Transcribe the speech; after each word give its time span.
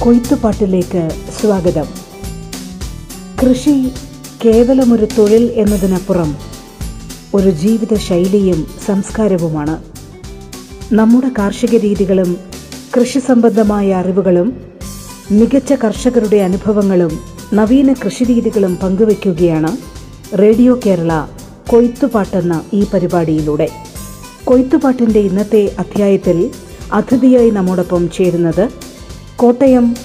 കൊയ്ത്തുപാട്ടിലേക്ക് 0.00 1.10
സ്വാഗതം. 1.40 1.86
കൃഷി 3.42 3.88
കേവലമൊരു 4.44 5.08
തൊഴിൽ 5.18 5.52
എന്നതിനപ്പുറം 5.56 6.36
ഒരു 7.34 7.50
ജീവിത 7.50 7.96
ശൈലിയും 7.96 8.66
സംസ്കാരവുമാണ്. 8.86 9.82
നമ്മുടെ 10.92 11.30
കാർഷിക 11.38 11.74
രീതികളും 11.76 12.36
കൃഷി 12.96 13.18
സംബന്ധമായ 13.18 13.92
അറിവുകളും 13.92 14.60
മികച്ച 15.30 15.72
കർഷകരുടെ 15.72 16.36
അനുഭവങ്ങളും 16.36 17.18
നവീന 17.54 17.92
കൃഷിരീതികളും 17.92 18.76
പങ്കുവയ്ക്കുകയാണ് 18.76 19.76
റേഡിയോ 20.38 20.80
കേരള 20.86 21.26
കൊയ്ത്തുപാട്ടെന്ന 21.68 22.64
ഈ 22.72 22.86
പരിപാടിയിലൂടെ. 22.94 23.68
കൊയ്ത്തുപാട്ടിന്റെ 24.44 25.20
ഇന്നത്തെ 25.20 25.76
അധ്യായത്തിൽ 25.78 26.50
അതിഥിയായി 26.92 27.50
നമ്മോടൊപ്പം 27.50 28.10
ചേരുന്നത് 28.10 28.89
കോട്ടയം 29.40 29.96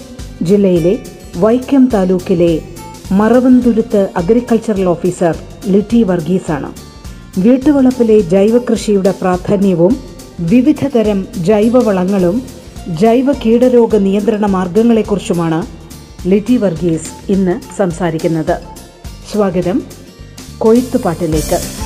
ജില്ലയിലെ 0.42 1.00
വൈക്കം 1.38 1.90
താലൂക്കിലെ 1.94 2.62
മറവന്തുരുത്ത് 3.12 4.10
അഗ്രികൾച്ചറൽ 4.18 4.86
ഓഫീസർ 4.86 5.36
ലിറ്റി 5.66 6.04
വർഗീസാണ്. 6.04 6.70
വീട്ടുവളപ്പിലെ 7.38 8.20
ജൈവകൃഷിയുടെ 8.20 9.14
പ്രാധാന്യവും 9.22 9.94
വിവിധ 10.40 10.88
തരം 10.88 11.28
ജൈവവളങ്ങളും 11.38 12.44
ജൈവ 13.02 13.32
കീടരോഗ 13.34 13.96
നിയന്ത്രണ 13.96 14.46
മാർഗങ്ങളെക്കുറിച്ചുമാണ് 14.46 15.60
ലിറ്റി 16.28 16.58
വർഗീസ് 16.58 17.32
ഇന്ന് 17.32 17.76
സംസാരിക്കുന്നത്. 17.78 18.56
സ്വാഗതം. 19.32 19.84
കൊയ്ത്തുപാട്ടിലേക്ക്. 20.58 21.85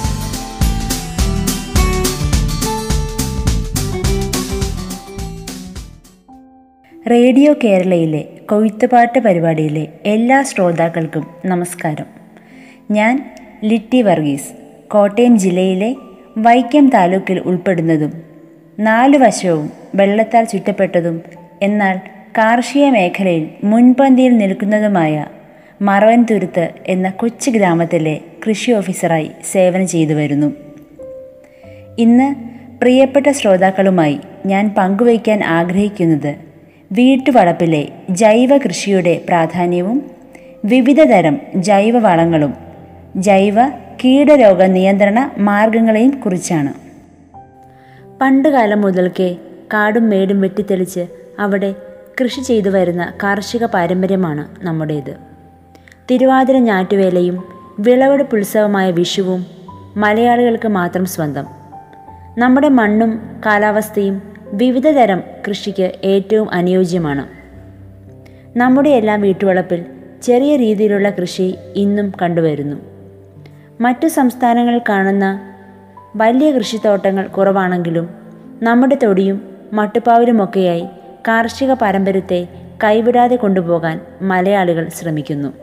റേഡിയോ 7.10 7.54
കേരളയിലെ 7.64 8.26
കൊയ്ത്തുപാട്ട് 8.50 9.20
പരിപാടിയിലെ 9.20 9.88
എല്ലാ 10.06 10.42
ശ്രോതാക്കൾക്കും 10.42 11.28
നമസ്കാരം. 11.46 12.06
ഞാൻ 12.92 13.36
ലിറ്റി 13.64 14.02
വർഗീസ് 14.02 14.50
കോട്ടയം 14.90 15.38
ജില്ലയിലെ 15.38 15.96
വൈക്കം 16.38 16.90
താലൂക്കിൽ 16.90 17.40
ഉൾപ്പെടുന്നതും 17.40 18.22
നാലു 18.80 19.18
വശവും 19.18 19.70
വെള്ളത്താൽ 19.96 20.44
ചുറ്റപ്പെട്ടതും 20.44 21.22
എന്നാൽ 21.62 21.98
കാർഷിക 22.38 22.86
മേഖലയിൽ 22.90 23.48
മുൻപന്തിയിൽ 23.64 24.38
നിൽക്കുന്നതുമായ 24.38 25.26
മറവൻതുരുത്ത് 25.82 26.70
എന്ന 26.88 27.10
കൊച്ചു 27.10 27.50
ഗ്രാമത്തിലെ 27.50 28.20
കൃഷി 28.48 28.72
ഓഫീസറായി 28.72 29.32
സേവനം 29.52 29.88
ചെയ്തു 29.88 30.14
വരുന്നു. 30.14 30.54
ഇന്ന് 32.00 32.36
പ്രിയപ്പെട്ട 32.82 33.30
ശ്രോതാക്കളുമായി 33.30 34.20
ഞാൻ 34.46 34.76
പങ്കുവയ്ക്കാൻ 34.78 35.44
ആഗ്രഹിക്കുന്നത് 35.44 36.49
വീട്ടുവളപ്പിലെ 36.92 37.88
ജൈവ 38.10 38.58
കൃഷിയുടെ 38.58 39.22
പ്രാധാന്യവും 39.28 40.12
വിവിധതരം 40.66 41.38
ജൈവ 41.56 41.98
വളങ്ങളും 41.98 42.54
ജൈവ 43.16 43.70
കീടരോഗ 43.70 44.64
നിയന്ത്രണ 44.64 45.32
മാർഗങ്ങളെയും 45.38 46.22
കുറിച്ചാണ്. 46.22 46.74
പണ്ടുകാലം 48.22 48.82
മുതൽക്കേ 48.82 49.36
കാടും 49.74 50.10
മേടും 50.10 50.42
വെട്ടിത്തെളിച്ച് 50.42 51.06
അവിടെ 51.40 51.76
കൃഷി 52.22 52.42
ചെയ്തു 52.42 52.70
വരുന്ന 52.70 53.14
കാർഷിക 53.24 53.66
പാരമ്പര്യമാണ് 53.66 54.66
നമ്മുടേത്. 54.66 55.18
തിരുവാതിര 56.12 56.58
ഞാറ്റുവേലയും 56.58 57.44
വിളവെടുപ്പ് 57.80 58.36
ഉത്സവമായ 58.36 58.92
വിഷുവും 58.92 59.46
മലയാളികൾക്ക് 59.98 60.68
മാത്രം 60.68 61.06
സ്വന്തം. 61.06 61.46
നമ്മുടെ 62.38 62.70
മണ്ണും 62.70 63.42
കാലാവസ്ഥയും 63.46 64.29
വിവിധ 64.54 64.88
തരം 64.88 65.24
കൃഷിക്ക് 65.48 65.92
ഏറ്റവും 66.04 66.52
അനുയോജ്യമാണ്. 66.52 67.28
നമ്മുടെ 68.58 68.90
എല്ലാം 68.90 69.22
വീട്ടുവളപ്പിൽ 69.22 69.86
ചെറിയ 70.22 70.56
രീതിയിലുള്ള 70.56 71.10
കൃഷി 71.10 71.56
ഇന്നും 71.76 72.14
കണ്ടുവരുന്നു. 72.22 72.76
മറ്റു 73.82 74.08
സംസ്ഥാനങ്ങളിൽ 74.08 74.82
കാണുന്ന 74.90 75.42
വലിയ 76.16 76.52
കൃഷിത്തോട്ടങ്ങൾ 76.52 77.28
കുറവാണെങ്കിലും 77.28 78.10
നമ്മുടെ 78.64 78.98
തൊടിയും 79.04 79.56
മട്ടുപ്പാവിലുമൊക്കെയായി 79.74 80.88
കാർഷിക 81.28 81.74
പാരമ്പര്യത്തെ 81.74 82.48
കൈവിടാതെ 82.84 83.36
കൊണ്ടുപോകാൻ 83.36 84.02
മലയാളികൾ 84.22 84.88
ശ്രമിക്കുന്നു. 84.88 85.54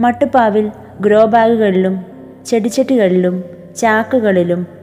മട്ടുപ്പാവിൽ 0.00 0.70
ഗ്രോ 1.00 1.24
ബാഗുകളിലും 1.24 2.06
ചെടിച്ചട്ടികളിലും 2.46 3.44
ചാക്കുകളിലും 3.76 4.75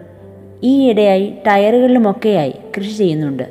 ഈയിടെയായി 0.64 1.34
ടയറുകളിലുമൊക്കെയായി 1.48 2.54
കൃഷി 2.78 2.94
ചെയ്യുന്നുണ്ട്. 2.94 3.44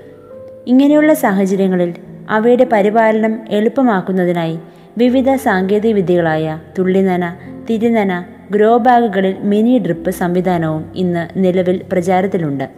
ഇങ്ങനെയുള്ള 0.66 1.14
സാഹചര്യങ്ങളിൽ 1.14 1.94
അവയുടെ 2.30 2.66
പരിപാലനം 2.72 3.38
എളുപ്പമാക്കുന്നതിനായി 3.50 4.58
വിവിധ 4.98 5.34
സാങ്കേതിക 5.34 5.94
വിദ്യകളായ 5.94 6.58
തുള്ളിനന 6.78 7.36
തിരിനന 7.70 8.24
ഗ്രോ 8.50 8.76
ബാഗുകളിൽ 8.76 9.34
മിനി 9.40 9.78
ഡ്രിപ്പ് 9.78 10.10
സംവിധാനവും 10.10 10.92
ഇന്ന് 10.94 11.28
നിലവിൽ 11.36 11.82
പ്രചാരത്തിലുണ്ട്. 11.92 12.68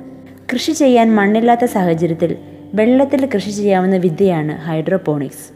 കൃഷി 0.53 0.73
ചെയ്യാൻ 0.73 1.15
മണ്ണില്ലാത്ത 1.15 1.65
സാഹചര്യത്തിൽ 1.65 2.37
വെള്ളത്തിൽ 2.75 3.29
കൃഷി 3.35 3.51
ചെയ്യാവുന്ന 3.51 3.97
വിദ്യയാണ് 3.97 4.59
ഹൈഡ്രോപോണിക്സ്. 4.59 5.53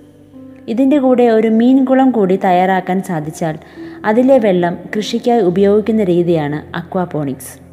ഇതിന്റെ 0.69 0.99
കൂടെ 0.99 1.28
ഒരു 1.28 1.49
മീൻകുളം 1.49 2.11
കൂടി 2.11 2.37
തയ്യാറാക്കാൻ 2.37 3.03
സാധിച്ചാൽ 3.03 3.59
അതിലെ 4.05 4.38
വെള്ളം 4.38 4.78
കൃഷിക്കായി 4.97 5.41
ഉപയോഗിക്കുന്ന 5.41 6.05
രീതിയാണ് 6.05 6.77
അക്വാപോണിക്സ്. 6.77 7.68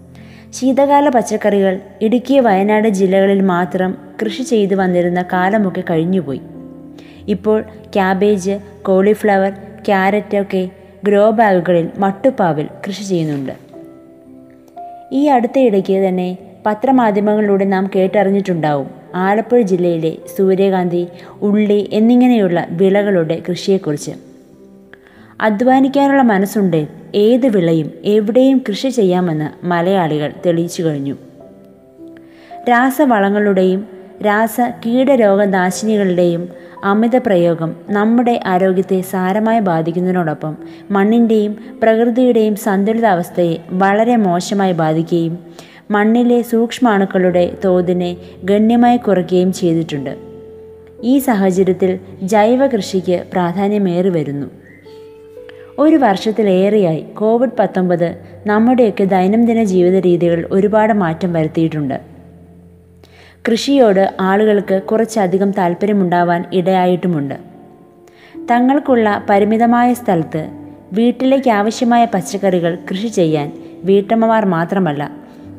ശീതകാല 0.56 1.10
പച്ചക്കറികൾ 1.10 1.80
ഇടുക്കി 2.02 2.40
വയനാട് 2.40 2.88
ജില്ലകളിൽ 2.88 3.42
മാത്രം 3.42 3.98
കൃഷി 4.22 4.44
ചെയ്തു 4.44 4.76
വന്നിരുന്ന 4.76 5.26
കാലമൊക്കെ 5.34 5.84
കഴിഞ്ഞുപോയി. 5.90 6.42
ഇപ്പോൾ 7.28 7.62
ക്യാബേജ് 7.94 8.60
കോളിഫ്ലവർ 8.82 9.50
ക്യാരറ്റ് 9.86 10.38
ഒക്കെ 10.38 10.70
ഗ്രോ 11.04 11.30
ബാഗുകളിൽ 11.30 11.90
മട്ടുപ്പാവിൽ 11.98 12.68
കൃഷി 12.88 13.04
ചെയ്യുന്നുണ്ട്. 13.04 13.52
ഈ 15.12 15.26
അടുത്ത 15.28 15.60
ഇടയ്ക്ക് 15.60 16.08
തന്നെ 16.08 16.38
പത്രമാധ്യമങ്ങളിലൂടെ 16.66 17.66
നാം 17.66 17.90
കേട്ടറിഞ്ഞിട്ടുണ്ടാവും 17.96 18.90
ആലപ്പുഴ 19.16 19.62
ജില്ലയിലെ 19.62 20.18
സൂര്യകാന്തി 20.38 21.08
ഉള്ളി 21.42 21.90
എന്നിങ്ങനെയുള്ള 21.94 22.68
വിളകളുടെ 22.70 23.42
കൃഷിയെക്കുറിച്ച്. 23.50 24.25
അധ്വാനിക്കാനുള്ള 25.42 26.22
മനസ്സുണ്ട്. 26.22 26.88
ഏത് 27.16 27.48
വിളയും 27.48 27.92
എവിടെയും 28.06 28.62
കൃഷി 28.70 28.88
ചെയ്യാമെന്ന് 28.88 29.66
മലയാളികൾ 29.66 30.32
തെളിയിച്ചു 30.46 30.84
കഴിഞ്ഞു. 30.84 31.16
രാസവളങ്ങളുടെയും 32.70 33.88
രാസ 34.26 34.58
കീടരോഗനാശിനികളുടെയും 34.86 36.50
അമിത 36.84 37.16
പ്രയോഗം 37.16 37.76
നമ്മുടെ 37.90 38.40
ആരോഗ്യത്തെ 38.46 39.02
സാരമായി 39.02 39.60
ബാധിക്കുന്നതിനോടൊപ്പം 39.60 40.58
മണ്ണിന്റെയും 40.92 41.58
പ്രകൃതിയുടെയും 41.84 42.56
സന്തുലിതാവസ്ഥയെ 42.56 43.58
വളരെ 43.70 44.16
മോശമായി 44.16 44.74
ബാധിക്കുകയും 44.74 45.40
മണ്ണിലെ 45.92 46.42
സൂക്ഷ്മാണുക്കളുടെ 46.42 47.58
തോതിനെ 47.66 48.18
ഗണ്യമായി 48.44 48.98
കുറയ്ക്കുകയും 48.98 49.54
ചെയ്തിട്ടുണ്ട്. 49.54 50.16
ഈ 51.04 51.20
സാഹചര്യത്തിൽ 51.20 52.00
ജൈവ 52.24 52.68
കൃഷിക്ക് 52.68 53.24
പ്രാധാന്യമേറി 53.34 54.10
വരുന്നു 54.10 54.65
ഒരു 55.80 55.96
വർഷത്തിലേറെയായി 55.96 57.02
കോവിഡ് 57.02 57.58
പത്തൊമ്പത് 57.60 58.18
നമ്മുടെയൊക്കെ 58.48 59.04
ദൈനംദിന 59.04 59.64
ജീവിത 59.64 60.00
രീതികൾ 60.00 60.48
ഒരുപാട് 60.52 60.94
മാറ്റം 60.94 61.34
വരുത്തിയിട്ടുണ്ട്. 61.34 62.02
കൃഷിയോട് 63.48 64.16
ആളുകൾക്ക് 64.20 64.82
കുറച്ചധികം 64.82 65.52
താല്പര്യമുണ്ടാവാൻ 65.52 66.46
ഇടയായിട്ടുമുണ്ട്. 66.54 67.36
തങ്ങൾക്കുള്ള 68.52 69.26
പരിമിതമായ 69.30 69.94
സ്ഥലത്ത് 69.94 70.50
വീട്ടിലേക്ക് 70.94 71.50
ആവശ്യമായ 71.50 72.06
പച്ചക്കറികൾ 72.06 72.78
കൃഷി 72.92 73.08
ചെയ്യാൻ 73.08 73.52
വീട്ടമ്മമാർ 73.84 74.46
മാത്രമല്ല 74.46 75.12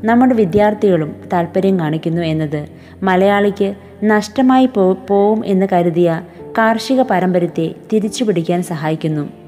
നമ്മുടെ 0.05 0.35
വിദ്യാർത്ഥികളും 0.35 1.17
താല്പര്യം 1.33 1.81
കാണിക്കുന്നു 1.81 2.23
എന്നത് 2.23 2.67
മലയാളിക്ക് 3.03 3.75
നഷ്ടമായി 4.05 4.67
പോവും 5.09 5.47
എന്ന് 5.47 5.67
കരുതിയ 5.73 6.21
കാർഷിക 6.59 7.03
പാരമ്പര്യത്തെ 7.03 7.75
തിരിച്ചുപിടിക്കാൻ 7.93 8.63
സഹായിക്കുന്നു. 8.63 9.46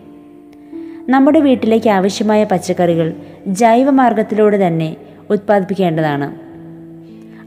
നമ്മുടെ 1.08 1.40
വീട്ടിലേക്ക് 1.40 1.90
ആവശ്യമായ 1.90 2.44
പച്ചക്കറികൾ 2.44 3.12
ജൈവമാർഗത്തിലൂടെ 3.46 4.66
തന്നെ 4.66 4.96
ഉത്പാദിപ്പിക്കേണ്ടതാണ്. 5.30 6.34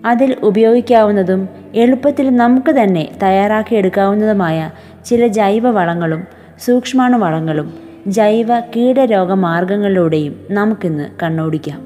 അതിൽ 0.05 0.35
ഉപയോഗിക്കാവുന്നതും 0.43 1.49
എളുപ്പത്തിൽ 1.75 2.35
നമുക്ക് 2.35 2.71
തന്നെ 2.71 3.09
തയ്യാറാക്കിയെടുക്കാവുന്നതുമായ 3.23 4.71
ചില 5.05 5.27
ജൈവ 5.27 5.69
വളങ്ങളും 5.69 6.27
സൂക്ഷ്മാണു 6.59 7.17
വളങ്ങളും 7.17 7.73
ജൈവ 8.07 8.59
കീടരോഗ 8.59 8.99
കീടരോഗമാർഗങ്ങളിലൂടെയും 8.99 10.47
നമുക്കിന്ന് 10.51 11.09
കണ്ണോടിക്കാം. 11.23 11.81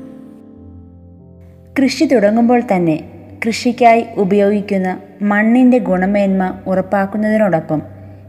കൃഷി 1.80 2.06
തുടങ്ങുമ്പോൾ 2.06 2.62
തന്നെ 2.76 3.04
കൃഷിക്കായി 3.48 4.06
ഉപയോഗിക്കുന്ന 4.18 4.98
മണ്ണിന്റെ 5.22 5.78
ഗുണമേന്മ 5.78 6.54
ഉറപ്പാക്കുന്നതിനോടൊപ്പം 6.68 7.82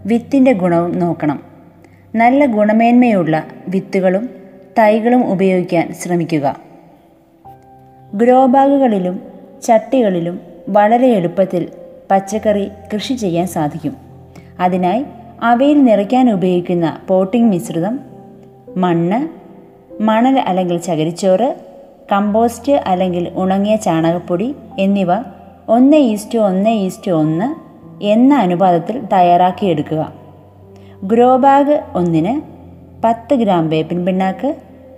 വിത്തിന്റെ 0.07 0.53
ഗുണവും 0.53 0.99
നോക്കണം. 0.99 1.56
നല്ല 2.17 2.47
ഗുണമേന്മയുള്ള 2.47 3.45
വിത്തുകളും 3.69 4.31
തൈകളും 4.79 5.33
ഉപയോഗിക്കാൻ 5.33 5.95
ശ്രമിക്കുക. 6.03 6.57
ഗ്രോ 8.15 8.47
ബാഗുകളിലും 8.47 9.21
ചട്ടികളിലും 9.63 10.41
വളരെ 10.69 11.07
എളുപ്പത്തിൽ 11.07 11.69
പച്ചക്കറി 12.11 12.69
കൃഷി 12.95 13.15
ചെയ്യാൻ 13.15 13.47
സാധിക്കും. 13.47 13.97
അതിനായി 14.61 15.05
അവയിൽ 15.43 15.85
നിറയ്ക്കാൻ 15.85 16.31
ഉപയോഗിക്കുന്ന 16.31 17.01
പോട്ടിംഗ് 17.09 17.51
മിശ്രിതം 17.51 18.01
മണ്ണ് 18.77 19.29
മണൽ 20.03 20.39
അല്ലെങ്കിൽ 20.39 20.79
ചകിരിച്ചോറ് 20.79 21.57
കമ്പോസ്റ്റ് 22.13 22.73
അല്ലെങ്കിൽ 22.73 23.33
ഉണങ്ങിയ 23.35 23.77
ചാണകപ്പൊടി 23.77 24.55
എന്നിവ 24.79 25.09
ഒന്ന് 25.69 25.97
ഈസ്റ്റു 25.97 26.39
ഒന്ന് 26.39 26.71
ഈസ്റ്റു 26.71 27.11
ഒന്ന് 27.11 27.55
എന്ന 28.05 28.35
അനുപാതത്തിൽ 28.35 29.03
തയ്യാറാക്കിയെടുക്കുക. 29.13 30.26
ഗ്രോ 31.05 31.37
ബാഗ് 31.37 31.83
ഒന്നിന് 31.95 32.41
പത്ത് 33.03 33.35
ഗ്രാം 33.35 33.69
വേപ്പിൻ 33.69 34.07
പിണ്ണാക്ക് 34.07 34.55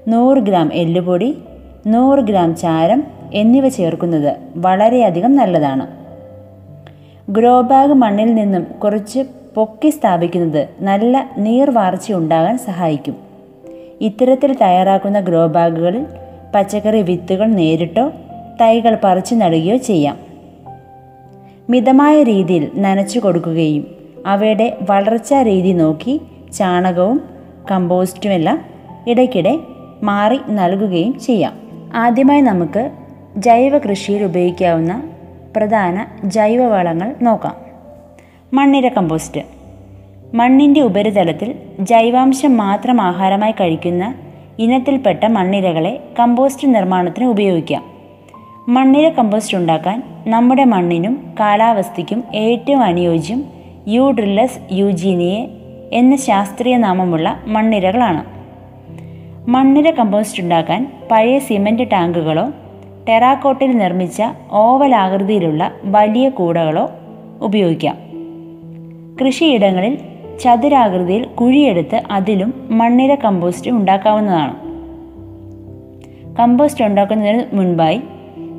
നൂറ് 0.09 0.39
ഗ്രാം 0.39 0.71
എല്ലുപൊടി 0.73 1.39
നൂറ് 1.87 2.19
ഗ്രാം 2.19 2.57
ചാരം 2.57 3.05
എന്നിവ 3.35 3.69
ചേർക്കുന്നത് 3.69 4.37
വളരെയധികം 4.57 5.37
നല്ലതാണ്. 5.37 5.87
ഗ്രോ 7.31 7.61
ബാഗ് 7.61 7.93
മണ്ണിൽ 7.93 8.35
നിന്നും 8.35 8.67
കുറച്ച് 8.85 9.21
പൊക്കി 9.55 9.89
സ്ഥാപിക്കുന്നത് 9.89 10.69
നല്ല 10.81 11.31
നീർവാർച്ച 11.39 12.13
ഉണ്ടാകാൻ 12.13 12.59
സഹായിക്കും. 12.59 13.17
ഇത്തരത്തിൽ 14.01 14.57
തയ്യാറാക്കുന്ന 14.63 15.21
ഗ്രോ 15.21 15.47
ബാഗുകളിൽ 15.47 16.07
പച്ചക്കറി 16.55 17.03
വിത്തുകൾ 17.03 17.47
നേരിട്ടോ 17.47 18.13
തൈകൾ 18.61 18.99
പറിച്ചു 19.05 19.35
നടുകയോ 19.35 19.77
ചെയ്യാം. 19.77 20.19
മിതമായ 21.71 22.23
രീതിയിൽ 22.23 22.71
നനച്ചു 22.75 23.19
കൊടുക്കുകയും 23.19 23.98
അവയുടെ 24.27 24.79
വളർച്ചാ 24.91 25.43
രീതി 25.43 25.73
നോക്കി 25.73 26.21
ചാണകവും 26.53 27.21
കമ്പോസ്റ്റുമെല്ലാം 27.71 28.61
ഇടയ്ക്കിടെ 29.09 29.59
മാറി 30.03 30.41
നൽകുകയും 30.49 31.19
ചെയ്യാം. 31.19 31.53
ആദ്യമായി 31.95 32.41
നമുക്ക് 32.41 32.91
ജൈവ 33.37 33.79
കൃഷിയിൽ 33.79 34.25
ഉപയോഗിക്കാവുന്ന 34.25 35.03
പ്രധാന 35.57 36.07
ജൈവവളങ്ങൾ 36.25 37.15
നോക്കാം. 37.23 37.55
മണ്ണിര 38.53 38.89
കമ്പോസ്റ്റ്. 38.89 39.41
മണ്ണിന്റെ 40.35 40.81
ഉപരിതലത്തിൽ 40.81 41.55
ജൈവാംശം 41.81 42.57
മാത്രം 42.57 43.01
ആഹാരമായി 43.01 43.53
കഴിക്കുന്ന 43.53 44.15
ഇനത്തിൽപ്പെട്ട 44.59 45.25
മണ്ണിരകളെ 45.27 46.01
കമ്പോസ്റ്റ് 46.19 46.75
നിർമ്മാണത്തിന് 46.75 47.25
ഉപയോഗിക്കാം. 47.25 47.85
മണ്ണിര 48.69 49.09
കമ്പോസ്റ്റ് 49.09 49.57
ഉണ്ടാക്കാൻ 49.57 50.03
നമ്മുടെ 50.27 50.65
മണ്ണിനും 50.65 51.35
കാലാവസ്ഥയ്ക്കും 51.41 52.25
ഏറ്റവും 52.35 52.83
അനുയോജ്യം 52.83 53.58
യൂഡ്രില്ലസ് 53.89 54.59
യൂജീനിയെ 54.73 55.49
എന്ന 55.93 56.17
ശാസ്ത്രീയ 56.17 56.77
നാമമുള്ള 56.77 57.41
മണ്ണിരകളാണ്. 57.47 58.25
മണ്ണിര 59.51 59.91
കമ്പോസ്റ്റ് 59.91 60.43
ഉണ്ടാക്കാൻ 60.43 60.93
പഴയ 61.11 61.39
സിമന്റ് 61.39 61.91
ടാങ്കുകളോ 61.93 62.51
ടെറാക്കോട്ടിൽ 63.09 63.79
നിർമ്മിച്ച 63.79 64.23
ഓവൽ 64.53 64.95
ആകൃതിയിലുള്ള 64.95 65.73
വലിയ 65.85 66.29
കൂടകളോ 66.29 66.91
ഉപയോഗിക്കാം. 67.43 67.97
കൃഷിയിടങ്ങളിൽ 69.21 69.99
ചതുരാകൃതിയിൽ 70.41 71.25
കുഴിയെടുത്ത് 71.25 72.03
അതിലും 72.11 72.69
മണ്ണിര 72.71 73.15
കമ്പോസ്റ്റ് 73.15 73.71
ഉണ്ടാക്കാവുന്നതാണ്. 73.71 74.55
കമ്പോസ്റ്റ് 76.37 76.85
ഉണ്ടാക്കുന്നതിന് 76.85 77.45
മുൻപായി 77.53 78.01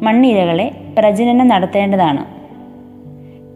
മണ്ണിരകളെ 0.03 0.71
പ്രജനനം 0.97 1.47
നടത്തേണ്ടതാണ്. 1.47 2.38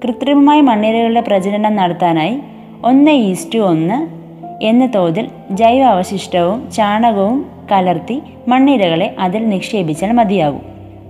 കൃത്രിമമായ 0.04 0.62
മണ്ണിരകളുടെ 0.62 1.22
പ്രജനനം 1.22 1.76
നടത്താനായി 1.76 2.40
ഒന്ന് 2.86 3.12
ഈസ്റ്റു 3.12 3.60
ഒന്ന് 3.60 4.08
എന്ന 4.64 4.86
തോതിൽ 4.86 5.30
ജൈവ 5.52 5.84
അവശിഷ്ടവും 5.84 6.72
ചാണകവും 6.72 7.46
കലർത്തി 7.72 8.22
മണ്ണിരകളെ 8.48 9.16
അതിൽ 9.20 9.50
നിക്ഷേപിച്ചാൽ 9.50 10.12
മതിയാകും. 10.12 10.62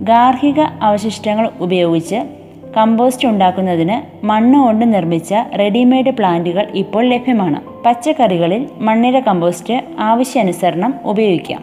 ഗാർഹിക 0.02 0.60
അവശിഷ്ടങ്ങൾ 0.60 1.50
ഉപയോഗിച്ച് 1.60 2.24
കമ്പോസ്റ്റ് 2.76 3.28
ഉണ്ടാക്കുന്നതിന് 3.28 4.26
മണ്ണ് 4.26 4.58
കൊണ്ട് 4.58 4.94
നിർമ്മിച്ച 4.94 5.34
റെഡിമെയ്ഡ് 5.58 6.10
പ്ലാന്റുകൾ 6.10 6.66
ഇപ്പോൾ 6.74 7.04
ലഭ്യമാണ്. 7.04 7.60
പച്ചക്കറികളിൽ 7.86 8.68
മണ്ണിര 8.78 9.20
കമ്പോസ്റ്റ് 9.20 9.74
ആവശ്യാനുസരണം 9.98 10.94
ഉപയോഗിക്കാം. 11.04 11.62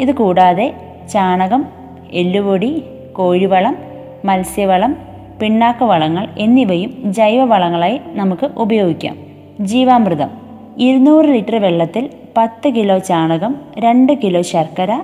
ഇത് 0.00 0.14
കൂടാതെ 0.14 0.74
ചാണകം 1.12 1.66
എല്ലുപൊടി 2.12 2.82
കോഴിവളം 3.12 3.76
മത്സ്യവളം 4.24 5.11
പിണ്ണാക്ക് 5.42 5.84
വളങ്ങൾ 5.84 6.28
എന്നിവയും 6.38 7.12
ജൈവവളങ്ങളായി 7.12 8.00
നമുക്ക് 8.06 8.50
ഉപയോഗിക്കാം. 8.56 9.16
ജീവാമൃതം. 9.60 10.30
ഇരുന്നൂറ് 10.78 11.24
ലിറ്റർ 11.24 11.56
വെള്ളത്തിൽ 11.56 12.10
പത്ത് 12.36 12.68
കിലോ 12.68 12.98
ചാണകം 12.98 13.54
രണ്ട് 13.78 14.12
കിലോ 14.12 14.42
ശർക്കര 14.42 15.02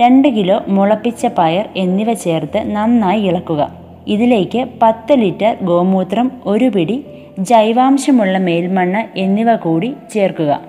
രണ്ട് 0.00 0.28
കിലോ 0.28 0.64
മുളപ്പിച്ച 0.68 1.26
പയർ 1.26 1.68
എന്നിവ 1.76 2.12
ചേർത്ത് 2.12 2.76
നന്നായി 2.76 3.20
ഇളക്കുക. 3.20 3.62
ഇതിലേക്ക് 4.06 4.68
പത്ത് 4.82 5.12
ലിറ്റർ 5.12 5.56
ഗോമൂത്രം 5.62 6.32
ഒരു 6.46 6.64
പിടി 6.64 7.04
ജൈവാംശമുള്ള 7.38 8.38
മേൽമണ്ണ് 8.38 9.18
എന്നിവ 9.18 9.56
കൂടി 9.56 9.94
ചേർക്കുക. 10.14 10.60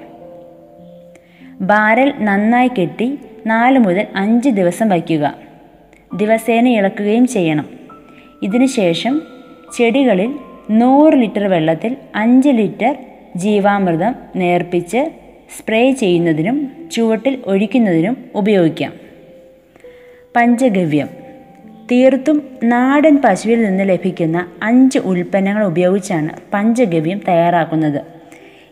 ബാരൽ 1.62 2.14
നന്നായി 2.20 2.68
കെട്ടി 2.68 3.20
നാല് 3.48 3.80
മുതൽ 3.80 4.08
അഞ്ച് 4.16 4.50
ദിവസം 4.50 4.90
വയ്ക്കുക. 4.90 5.34
ദിവസേന 6.16 6.68
ഇളക്കുകയും 6.68 7.28
ചെയ്യണം. 7.28 7.81
ഇതിനുശേഷം 8.42 9.22
ചെടികളിൽ 9.78 10.40
നൂറ് 10.72 11.14
ലിറ്റർ 11.14 11.44
വെള്ളത്തിൽ 11.44 11.98
അഞ്ച് 12.16 12.50
ലിറ്റർ 12.50 12.96
ജീവാമൃതം 13.36 14.16
നേർപ്പിച്ച് 14.36 15.12
സ്പ്രേ 15.60 15.92
ചെയ്യുന്നതിനും 15.92 16.90
ചുവട്ടിൽ 16.92 17.42
ഒഴിക്കുന്നതിനും 17.46 18.18
ഉപയോഗിക്കാം. 18.36 18.94
പഞ്ചഗവ്യം. 20.36 21.10
തീർത്തും 21.92 22.48
നാടൻ 22.64 23.22
പശുവിൽ 23.26 23.64
നിന്ന് 23.64 23.90
ലഭിക്കുന്ന 23.90 24.48
അഞ്ച് 24.64 25.00
ഉൽപ്പന്നങ്ങൾ 25.00 25.64
ഉപയോഗിച്ചാണ് 25.64 26.30
പഞ്ചഗവ്യം 26.54 27.22
തയ്യാറാക്കുന്നത്. 27.28 28.02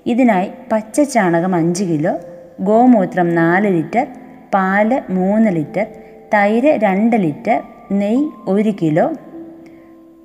ഇതിനായി 0.05 0.49
പച്ച 0.71 1.01
ചാണകം 1.01 1.55
അഞ്ച് 1.55 1.83
കിലോ 1.83 2.19
ഗോമൂത്രം 2.59 3.35
നാല് 3.35 3.67
ലിറ്റർ 3.67 4.07
പാൽ 4.53 5.01
മൂന്ന് 5.09 5.55
ലിറ്റർ 5.55 5.85
തൈര് 6.33 6.79
രണ്ട് 6.83 7.15
ലിറ്റർ 7.15 7.61
നെയ്യ് 7.91 8.29
ഒരു 8.47 8.73
കിലോ 8.81 9.11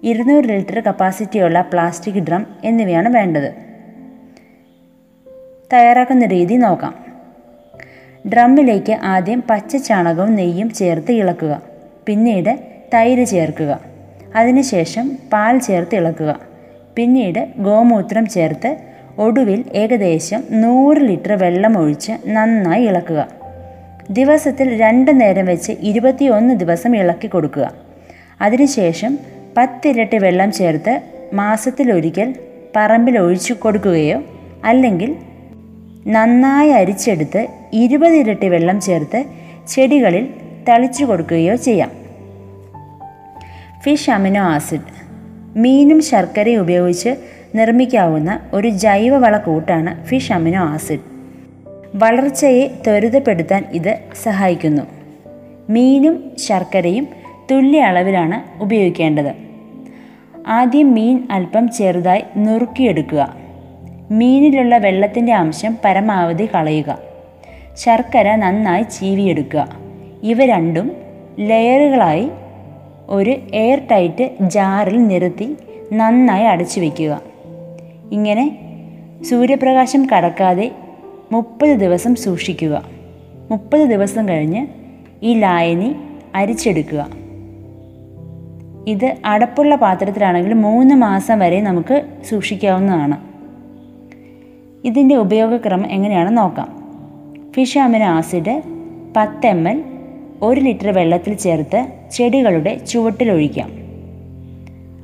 ഇരുന്നൂറ് 0.05 0.45
ലിറ്റർ 0.45 0.81
കപ്പാസിറ്റിയുള്ള 0.81 1.61
പ്ലാസ്റ്റിക് 1.61 2.15
ഡ്രം 2.15 2.47
എന്നിവയാണ് 2.65 3.09
വേണ്ടത്. 3.09 3.55
തയ്യാറാക്കുന്ന 5.73 6.27
രീതി 6.27 6.55
നോക്കാം. 6.55 6.95
ഡ്രമ്മിലേക്ക് 8.29 8.93
ആദ്യം 8.93 9.43
പച്ച 9.51 9.77
ചാണകവും 9.77 10.35
നെയ്യും 10.35 10.71
ചേർത്ത് 10.71 11.13
ഇളക്കുക. 11.13 11.63
പിന്നീട് 12.07 12.59
തൈര് 12.95 13.27
ചേർക്കുക. 13.27 13.81
അതിനുശേഷം 14.37 15.19
പാൽ 15.33 15.59
ചേർത്ത് 15.59 15.95
ഇളക്കുക. 15.95 16.41
പിന്നീട് 16.97 17.49
ഗോമൂത്രം 17.59 18.27
ചേർത്ത് 18.27 18.77
ഒടുവിൽ 19.19 19.65
ഏകദേശം 19.75 20.45
നൂറ് 20.51 20.97
ലിറ്റർ 20.97 21.33
വെള്ളം 21.33 21.79
ഒഴിച്ച് 21.79 22.13
നന്നായി 22.27 22.85
ഇളക്കുക. 22.85 23.29
ദിവസത്തിൽ 24.11 24.81
രണ്ട് 24.81 25.21
നേരം 25.21 25.47
വെച്ച് 25.47 25.73
ഇരുപത്തിയൊന്ന് 25.81 26.55
ദിവസം 26.55 26.97
ഇളക്കി 26.97 27.27
കൊടുക്കുക. 27.27 27.75
അതിനുശേഷം 28.41 29.19
പത്തിരട്ടി 29.57 30.19
വെള്ളം 30.19 30.53
ചേർത്ത് 30.53 31.01
മാസത്തിലൊരിക്കൽ 31.33 32.35
പറമ്പിൽ 32.77 33.19
ഒഴിച്ചു 33.19 33.53
കൊടുക്കുകയോ 33.53 34.23
അല്ലെങ്കിൽ 34.65 35.17
നന്നായി 36.07 36.71
അരിച്ചെടുത്ത് 36.71 37.47
ഇരുപത് 37.73 38.15
ഇരട്ടി 38.15 38.49
വെള്ളം 38.49 38.81
ചേർത്ത് 38.81 39.25
ചെടികളിൽ 39.69 40.29
തളിച്ചു 40.69 41.05
കൊടുക്കുകയോ 41.05 41.57
ചെയ്യാം. 41.57 41.91
Fish 43.83 44.11
amino 44.11 44.43
acid. 44.43 45.05
മീനും 45.59 46.03
ശർക്കരയും 46.03 46.61
ഉപയോഗിച്ച് 46.61 47.17
നിർമ്മിക്കാവുന്ന 47.55 48.41
ഒരു 48.53 48.69
ജൈവവള 48.69 49.37
കൂട്ടാണ് 49.37 50.05
ഫിഷ് 50.05 50.33
അമിനോ 50.33 50.61
ആസിഡ്. 50.65 51.01
വളർച്ചയെ 51.95 52.67
ത്വരിതപ്പെടുത്താൻ 52.87 53.65
ഇത് 53.73 53.99
സഹായിക്കുന്നു. 54.23 54.83
മീനും 55.71 56.33
ശർക്കരയും 56.39 57.09
തുല്യ 57.51 57.81
അളവിലാണ് 57.81 58.63
ഉപയോഗിക്കേണ്ടത്. 58.63 59.44
ആദ്യം 60.47 60.95
മീൻ 60.95 61.29
അല്പം 61.31 61.69
ചെറുതായി 61.69 62.23
നുറുക്കിയെടുക്കുക. 62.37 63.35
മീനിലുള്ള 64.11 64.79
വെള്ളത്തിന്റെ 64.79 65.33
അംശം 65.33 65.77
പരമാവധി 65.85 66.49
കളയുക. 66.55 66.99
ശർക്കര 67.77 68.35
നന്നായി 68.35 68.83
ചീവിയെടുക്കുക. 68.83 69.69
ഇവ 70.23 70.45
രണ്ടും 70.45 70.93
ലെയറുകളായി 71.39 72.31
ഒരു 73.09 73.37
എയർ 73.55 73.81
ടൈറ്റ് 73.93 74.31
ജാറിൽ 74.41 75.07
നിരത്തി 75.07 75.57
നന്നായി 75.93 76.45
അടച്ചു 76.45 76.81
വയ്ക്കുക 76.81 77.21
ഇങ്ങനെ 78.13 78.59
സൂര്യപ്രകാശം 79.31 80.07
കടക്കാതെ 80.07 80.73
മുപ്പത് 81.33 81.69
ദിവസം 81.69 82.15
സൂക്ഷിക്കുക. 82.15 82.83
മുപ്പത് 83.51 83.81
ദിവസം 83.81 84.29
കഴിഞ്ഞ് 84.29 84.67
ഈ 85.23 85.35
ലായനി 85.35 85.97
അരിച്ചെടുക്കുക. 86.35 87.24
ഇത് 88.89 89.17
അടപ്പുള്ള 89.25 89.75
പാത്രത്തിലാണെങ്കിൽ 89.75 90.55
മൂന്ന് 90.55 90.95
മാസം 90.95 91.39
വരെ 91.39 91.61
നമുക്ക് 91.61 92.07
സൂക്ഷിക്കാവുന്നതാണ്. 92.31 93.17
ഇതിന്റെ 94.85 95.15
ഉപയോഗക്രമം 95.15 95.87
എങ്ങനെയാണെന്ന് 95.91 96.39
നോക്കാം. 96.39 96.85
ഫിഷ് 97.53 97.79
അമിനോ 97.79 98.07
ആസിഡ് 98.07 98.63
പത്ത് 99.17 99.47
എം 99.47 99.69
എൽ 99.69 99.85
ഒരു 100.43 100.61
ലിറ്റർ 100.61 100.91
വെള്ളത്തിൽ 100.91 101.35
ചേർത്ത് 101.35 101.87
ചെടികളുടെ 102.13 102.79
ചുവട്ടിലൊഴിക്കാം 102.79 103.71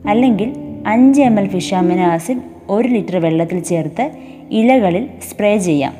അല്ലെങ്കിൽ 0.08 0.52
അഞ്ച് 0.86 1.22
M 1.22 1.40
L 1.40 1.48
fish 1.48 1.74
amino 1.74 2.02
acid 2.02 2.42
ഒരു 2.68 2.88
ലിറ്റർ 2.88 3.16
വെള്ളത്തിൽ 3.16 3.60
ചേർത്ത് 3.60 4.10
ഇലകളിൽ 4.50 5.08
സ്പ്രേ 5.30 5.56
ചെയ്യാം. 5.56 5.94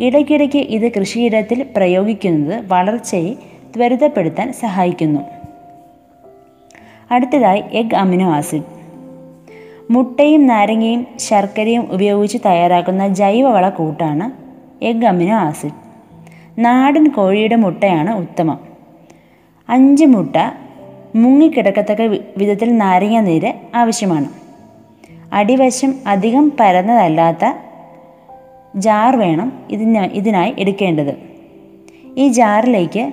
ഇടയ്ക്കിടയ്ക്ക് 0.00 0.58
ഇത് 0.58 0.92
കൃഷിയിടത്തിൽ 0.92 1.66
പ്രയോഗിക്കുന്നത് 1.76 2.66
വളർച്ചയെ 2.66 3.34
ത്വരിതപ്പെടുത്താൻ 3.76 4.52
സഹായിക്കുന്നു. 4.52 5.41
അടുത്തതായി 7.12 7.62
എഗ് 7.72 7.94
അമിനോ 7.94 8.30
ആസിഡ്. 8.30 8.62
മുട്ടയും 9.90 10.46
നാരങ്ങയും 10.46 11.06
ശർക്കരയും 11.18 11.92
ഉപയോഗിച്ച് 11.92 12.38
തയ്യാറാക്കുന്ന 12.46 13.08
ജൈവവള 13.08 13.68
കൂട്ടാണ് 13.68 14.30
എഗ് 14.84 15.06
അമിനോ 15.06 15.36
ആസിഡ്. 15.36 15.72
നാടൻ 16.58 17.08
കോഴിയുടെ 17.08 17.56
മുട്ടയാണ് 17.56 18.14
ഉത്തമം. 18.14 18.60
അഞ്ച് 19.68 20.04
മുട്ട 20.04 20.36
മുങ്ങിക്കിടക്കത്തക്ക 21.16 22.02
വിധത്തിൽ 22.36 22.76
നാരങ്ങ 22.76 23.20
നീര് 23.20 23.52
ആവശ്യമാണ്. 23.74 24.28
അടിവശം 25.32 25.94
അധികം 26.06 26.52
പരന്നതല്ലാത്ത 26.60 27.52
ജാർ 28.76 29.16
വേണം 29.16 29.52
ഇതിന് 29.70 29.98
ഇതിനായി 29.98 30.54
എടുക്കേണ്ടത്. 30.58 31.14
ഈ 32.16 32.28
ജാറിലേക്ക് 32.28 33.12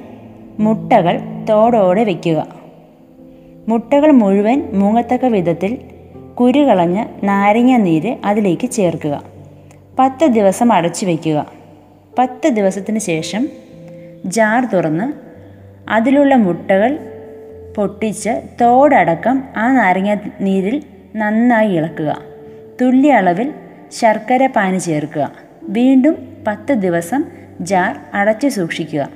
മുട്ടകൾ 0.60 1.20
തോടോടെ 1.50 2.04
വയ്ക്കുക 2.04 2.59
മുട്ടകൾ 3.70 4.12
മുഴുവൻ 4.12 4.70
മൂങ്ങത്തക്ക 4.74 5.26
വിധത്തിൽ 5.26 5.78
കുരുകളഞ്ഞ് 6.40 7.06
നാരങ്ങ 7.24 7.78
നീര് 7.78 8.18
അതിലേക്ക് 8.26 8.70
ചേർക്കുക. 8.70 9.24
പത്ത് 10.00 10.26
ദിവസം 10.26 10.74
അടച്ചു 10.74 11.06
വയ്ക്കുക. 11.06 11.52
പത്ത് 12.20 12.48
ദിവസത്തിന് 12.48 13.00
ശേഷം 13.00 13.50
ജാർ 14.26 14.66
തുറന്ന് 14.66 15.14
അതിലുള്ള 15.90 16.36
മുട്ടകൾ 16.36 17.00
പൊട്ടിച്ച് 17.78 18.42
തോടടക്കം 18.62 19.44
ആ 19.58 19.72
നാരങ്ങ 19.72 20.16
നീരിൽ 20.42 20.84
നന്നായി 21.16 21.72
ഇളക്കുക. 21.72 22.18
തുല്യ 22.82 23.14
അളവിൽ 23.14 23.54
ശർക്കര 23.92 24.48
പാനി 24.48 24.78
ചേർക്കുക. 24.78 25.32
വീണ്ടും 25.64 26.38
പത്ത് 26.48 26.74
ദിവസം 26.74 27.24
ജാർ 27.62 28.00
അടച്ചു 28.14 28.48
സൂക്ഷിക്കുക. 28.48 29.10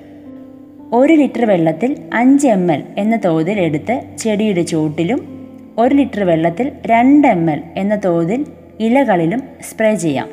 ഒരു 0.94 1.14
ലിറ്റർ 1.14 1.46
വെള്ളത്തിൽ 1.46 1.98
അഞ്ച് 2.14 2.48
എം 2.48 2.72
എൽ 2.72 2.84
എന്ന 2.98 3.20
തോതിൽ 3.26 3.60
എടുത്ത് 3.60 4.02
ചെടിയുടെ 4.18 4.62
ചുവട്ടിലും 4.62 5.20
ഒരു 5.78 5.96
ലിറ്റർ 5.96 6.24
വെള്ളത്തിൽ 6.24 6.72
രണ്ട് 6.86 7.28
എം 7.28 7.52
എൽ 7.52 7.62
എന്ന 7.78 7.96
തോതിൽ 8.06 8.46
ഇലകളിലും 8.80 9.44
സ്പ്രേ 9.70 9.96
ചെയ്യാം. 9.96 10.30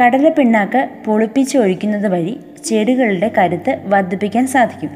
കടലപ്പിണ്ണാക്ക് 0.00 0.88
പൊളിപ്പിച്ച് 1.04 1.58
ഒഴിക്കുന്നത് 1.58 2.06
വഴി 2.06 2.40
ചെടികളുടെ 2.64 3.30
കരുത്ത് 3.38 3.78
വർദ്ധിപ്പിക്കാൻ 3.86 4.46
സാധിക്കും. 4.46 4.90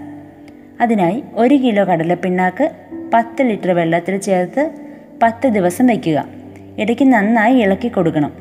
അതിനായി 0.81 1.23
ഒരു 1.35 1.55
കിലോ 1.55 1.85
കടലപ്പിണ്ണാക്ക് 1.85 2.71
പത്ത് 3.15 3.43
ലിറ്റർ 3.43 3.71
വെള്ളത്തിൽ 3.71 4.17
ചേർത്ത് 4.17 4.71
പത്ത് 5.23 5.49
ദിവസം 5.49 5.87
വയ്ക്കുക 5.87 6.25
ഇടയ്ക്ക് 6.79 7.05
നന്നായി 7.05 7.57
ഇളക്കി 7.59 7.89
കൊടുക്കണം. 7.89 8.33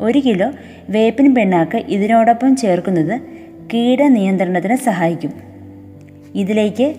ഒരു 0.00 0.18
കിലോ 0.18 0.50
വേപ്പിൻ 0.90 1.34
പിണ്ണാക്ക് 1.34 1.76
ഇതിനോടൊപ്പം 1.76 2.56
ചേർക്കുന്നത് 2.56 3.20
കീടനിയന്ത്രണത്തിന് 3.74 4.76
സഹായിക്കും. 4.76 5.55
ഇതിലേക്ക് 6.34 6.94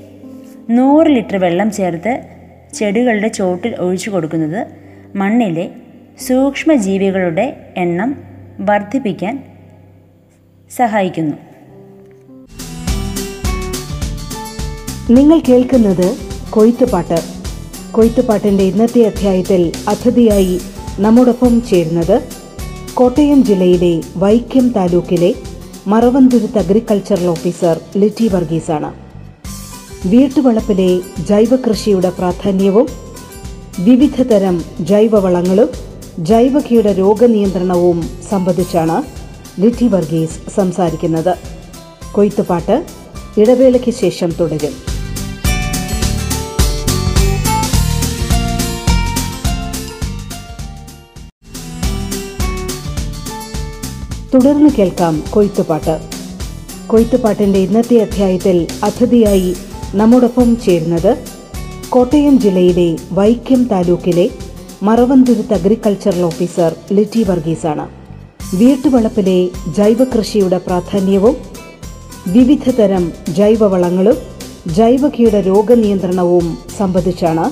നൂറ് 0.69 1.07
ലിറ്റർ 1.07 1.37
വെള്ളം 1.37 1.71
ചേർത്ത് 1.71 2.21
ചെടികളുടെ 2.73 3.27
ചോട്ടിൽ 3.27 3.75
ഒഴിച്ചു 3.75 4.09
കൊടുക്കുന്നത് 4.09 4.67
മണ്ണിലെ 5.15 5.69
സൂക്ഷ്മജീവികളുടെ 6.27 7.73
എണ്ണം 7.77 8.23
വർദ്ധിപ്പിക്കാൻ 8.59 9.43
സഹായിക്കുന്നു. 10.77 11.35
നിങ്ങൾ 15.13 15.39
കേൾക്കുന്നത് 15.39 16.17
കൊയ്ത്തുപാട്ട്. 16.49 17.17
കൊയ്ത്തുപാട്ടിന്റെ 17.91 18.63
ഇന്നത്തെ 18.63 19.01
അധ്യായത്തിൽ 19.01 19.71
അതിഥിയായി 19.87 20.59
നമ്മോടൊപ്പം 20.99 21.61
ചേരുന്നത് 21.61 22.21
കോട്ടയം 22.93 23.43
ജില്ലയിലെ 23.43 24.01
വൈക്കം 24.15 24.69
താലൂക്കിലെ 24.69 25.33
മറവന്തുരുത്ത് 25.87 26.57
അഗ്രികൾച്ചറൽ 26.57 27.25
ഓഫീസർ 27.25 27.79
ലിറ്റി 27.97 28.27
വർഗീസാണ്. 28.27 29.06
വീട്ടുവളപ്പിലെ 30.05 30.99
ജൈവകൃഷിയുടെ 31.19 32.09
പ്രാധാന്യവും 32.09 32.87
വിവിധ 33.79 34.21
തരം 34.21 34.63
ജൈവവളങ്ങളും 34.79 35.69
ജൈവകീട 36.19 36.87
രോഗനിയന്ത്രണവും 36.87 38.09
സംബന്ധിച്ചാണ് 38.29 39.03
ലിറ്റി 39.61 39.87
വർഗീസ് 39.87 40.49
സംസാരിക്കുന്നത്. 40.55 41.37
കൊയ്ത്തുപാട്ട് 42.11 42.85
ഇടവേളയ്ക്ക് 43.37 43.91
ശേഷം 43.91 44.31
തുടരും. 44.39 44.87
തുടർന്ന് 54.33 54.69
കേൾക്കാം 54.69 55.23
കൊയ്ത്തുപാട്ട്. 55.29 55.99
കൊയ്ത്തുപാട്ടിന്റെ 56.87 57.59
ഇന്നത്തെ 57.59 57.97
അധ്യായത്തിൽ 57.97 58.67
അതിഥിയായി 58.83 59.55
നമ്മോടൊപ്പം 59.95 60.55
ചേരുന്നത് 60.55 61.17
കോട്ടയം 61.89 62.39
ജില്ലയിലെ 62.39 62.95
വൈക്കം 63.11 63.63
താലൂക്കിലെ 63.63 64.29
മറവന്തുരുത്ത് 64.83 65.53
അഗ്രികൾച്ചറൽ 65.53 66.21
ഓഫീസർ 66.21 66.75
ലിറ്റി 66.91 67.23
വർഗീസാണ്. 67.23 67.85
വീട്ടുവളപ്പിലെ 68.53 69.49
ജൈവകൃഷിയുടെ 69.77 70.57
പ്രാധാന്യവും 70.57 71.35
വിവിധതരം 72.27 73.11
ജൈവവളങ്ങളും 73.29 74.17
ജൈവകീട 74.77 75.35
രോഗനിയന്ത്രണവും 75.35 76.57
സംബന്ധിച്ചാണ് 76.77 77.45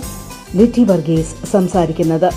ലിറ്റി 0.56 0.84
വർഗീസ് 0.84 1.36
സംസാരിക്കുന്നത്. 1.52 2.30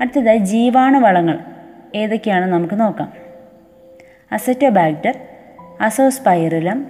അടുത്തതായി 0.00 0.38
ജീവാണുവളങ്ങൾ. 0.38 1.38
ഏതൊക്കെയാണ് 1.94 2.46
നമുക്ക് 2.46 2.80
നോക്കാം. 2.80 3.12
അസറ്റോബാക്ടർ 4.32 5.18
അസോസ്പൈറുലം 5.80 6.86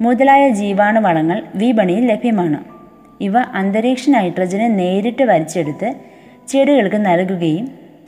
മുതലായ 0.00 0.48
ജീവാണുവളങ്ങൾ 0.48 1.42
വിപണിയിൽ 1.54 2.06
ലഭ്യമാണ്. 2.06 2.64
ഇവ 3.20 3.38
അന്തരീക്ഷ 3.38 4.10
നൈട്രജനെ 4.10 4.68
നേരിട്ട് 4.68 5.22
വലിച്ചെടുത്ത് 5.22 5.94
ചെടികൾക്ക് 6.48 6.96
നൽകുകയും 6.96 7.66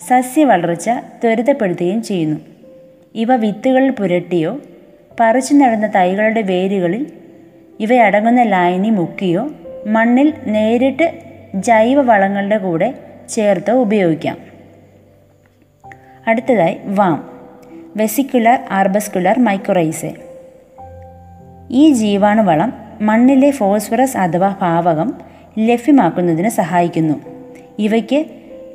സസ്യവളർച്ച 0.09 0.90
ത്വരിതപ്പെടുത്തുകയും 1.25 2.02
ചെയ്യുന്നു. 2.02 2.40
ഇവ 3.14 3.35
വിത്തുകളിൽ 3.35 3.90
പുരട്ടിയോ 3.90 4.61
പറിച്ചു 5.21 5.54
നടന്ന 5.54 5.87
തൈകളുടെ 5.87 6.43
വേരുകളിൽ 6.43 7.12
ഇവയടങ്ങുന്ന 7.81 8.43
ലായനി 8.43 8.90
മുക്കിയോ 8.90 9.50
മണ്ണിൽ 9.87 10.33
നേരിട്ട് 10.47 11.12
ജൈവ 11.54 12.00
വളങ്ങളുടെ 12.00 12.59
കൂടെ 12.59 12.95
ചേർത്തോ 13.28 13.73
ഉപയോഗിക്കാം. 13.73 14.38
അടുത്തതായി 16.26 16.78
വാം 16.87 17.31
വെസിക്കുലർ 17.97 18.59
ആർബസ്കുലർ 18.71 19.38
മൈക്രോറൈസെ 19.38 20.14
ഈ 21.71 21.93
ജീവാണുവളം 21.93 22.73
മണ്ണിലെ 23.00 23.50
ഫോസ്ഫറസ് 23.50 24.16
അഥവാ 24.16 24.54
പാവകം 24.61 25.14
ലഭ്യമാക്കുന്നതിന് 25.59 26.49
സഹായിക്കുന്നു. 26.49 27.14
ഇവയ്ക്ക് 27.78 28.25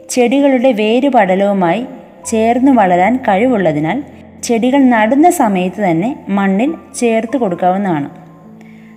ചെടികളുടെ 0.10 0.72
വേരുപടലവുമായി 0.72 1.86
ചേർന്ന് 2.26 2.72
വളരാൻ 2.72 3.18
കഴിവുള്ളതിനാൽ 3.18 4.04
ചെടികൾ 4.44 4.84
നടുന്ന 4.84 5.30
സമയത്ത് 5.30 5.82
തന്നെ 5.82 6.26
മണ്ണിൽ 6.30 6.74
ചേർത്ത് 6.96 7.38
കൊടുക്കാവുന്നതാണ്. 7.38 8.10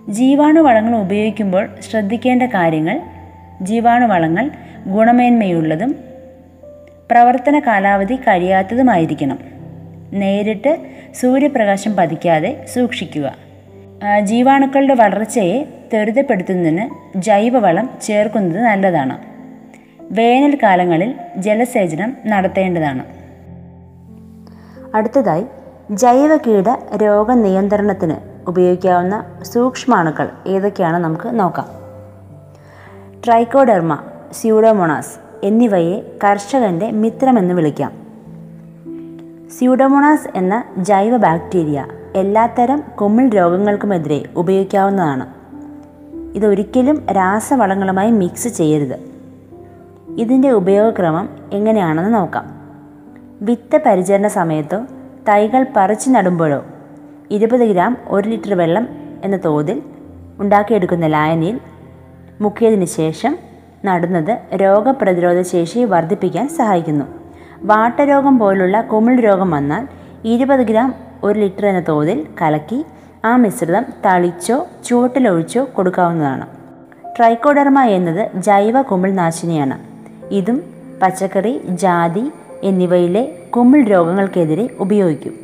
ജീവാണുവളങ്ങൾ 0.09 0.97
ഉപയോഗിക്കുമ്പോൾ 0.97 1.69
ശ്രദ്ധിക്കേണ്ട 1.91 2.43
കാര്യങ്ങൾ 2.43 3.01
ജീവാണുവളങ്ങൾ 3.63 4.51
ഗുണമേന്മയുള്ളതും 4.87 5.97
പ്രവർത്തന 7.11 7.59
കാലാവധി 7.59 8.17
കഴിയാത്തതുമായിരിക്കണം. 8.17 9.39
നേരിട്ട് 10.13 10.79
സൂര്യപ്രകാശം 11.15 11.97
പതിക്കാതെ 11.97 12.67
സൂക്ഷിക്കുക. 12.75 13.35
ജീവാണുക്കളുടെ 14.21 14.95
വളർച്ചയെ 14.95 15.65
ത്വരിതപ്പെടുത്തുന്നതിന് 15.93 17.19
ജൈവവളം 17.19 17.91
ചേർക്കുന്നത് 18.03 18.61
നല്ലതാണ്. 18.61 19.19
വേനൽക്കാലങ്ങളിൽ 20.01 21.15
ജലസേചനം 21.37 22.17
നടത്തേണ്ടതാണ്. 22.27 23.05
അടുത്തതായി 24.97 25.47
ജൈവ 25.91 26.37
ജൈവകീട 26.37 26.97
രോഗനിയന്ത്രണത്തിന് 26.97 28.15
ഉപയോഗിക്കാവുന്ന 28.49 29.39
സൂക്ഷ്മാണുക്കൾ 29.43 30.29
ഏതൊക്കെയാണ് 30.47 30.97
നമുക്ക് 30.97 31.41
നോക്കാം. 31.41 31.67
ട്രൈക്കോഡെർമ 33.25 34.05
സ്യൂഡോമോണാസ് 34.33 35.17
എന്നിവയെ 35.43 36.19
കർഷകന്റെ 36.25 36.91
മിത്രമെന്ന് 36.91 37.55
വിളിക്കാം. 37.55 37.93
സ്യൂഡോമോണാസ് 39.59 40.29
എന്ന 40.35 40.65
ജൈവ 40.77 41.17
ബാക്ടീരിയ 41.17 41.87
എല്ലാത്തരം 42.15 42.83
കുമിൾ 43.01 43.29
രോഗങ്ങൾക്കുമെതിരെ 43.29 44.23
ഉപയോഗിക്കാവുന്നതാണ്. 44.37 45.27
ഇതൊരിക്കലും 46.35 47.07
രാസവളങ്ങളുമായി 47.13 48.11
മിക്സ് 48.11 48.49
ചെയ്യരുത്. 48.49 48.99
ഇതിന്റെ 50.19 50.51
ഉപയോഗക്രമം 50.51 51.29
എങ്ങനെയാണെന്ന് 51.53 52.15
നോക്കാം. 52.15 52.63
വിത്ത് 53.43 53.81
പരിചരണ 53.87 54.27
സമയത്തോ 54.27 54.81
തൈകൾ 55.29 55.67
പറിച്ചു 55.77 56.11
നടുമ്പോഴോ 56.11 56.65
ഇരുപത് 57.31 57.61
ഗ്രാം 57.61 57.97
ഒരു 58.09 58.29
ലിറ്റർ 58.29 58.55
വെള്ളം 58.55 58.89
എന്ന 59.25 59.39
തോതിൽ 59.45 59.83
ഉണ്ടാക്കിയെടുക്കുന്ന 60.39 61.07
ലായനിയിൽ 61.07 61.61
മുക്കിയതിന് 62.41 62.85
ശേഷം 62.85 63.52
നടുന്നത് 63.85 64.39
രോഗപ്രതിരോധ 64.55 65.41
ശേഷി 65.41 65.85
വർദ്ധിപ്പിക്കാൻ 65.85 66.49
സഹായിക്കുന്നു. 66.49 67.05
വാട്ടരോഗം 67.63 68.39
പോലുള്ള 68.39 68.81
കുമിൾ 68.81 69.21
രോഗം 69.21 69.51
വന്നാൽ 69.51 69.87
ഇരുപത് 70.25 70.61
ഗ്രാം 70.61 70.95
ഒരു 71.25 71.39
ലിറ്റർ 71.39 71.67
എന്ന 71.67 71.85
തോതിൽ 71.89 72.27
കലക്കി 72.43 72.85
ആ 73.25 73.37
മിശ്രിതം 73.37 73.85
തളിച്ചോ 74.07 74.67
ചുവട്ടിലൊഴിച്ചോ 74.85 75.67
കൊടുക്കാവുന്നതാണ്. 75.75 76.47
ട്രൈക്കോഡർമ 77.17 77.83
എന്നത് 77.83 78.31
ജൈവ 78.37 78.83
കുമിൾനാശിനിയാണ് 78.83 79.79
ഇതും 80.31 80.65
പച്ചക്കറി 81.03 81.61
ജാതി 81.69 82.33
എന്നിവയിലെ 82.63 83.33
കുമിൾ 83.57 83.85
രോഗങ്ങൾക്കെതിരെ 83.85 84.69
ഉപയോഗിക്കും. 84.81 85.35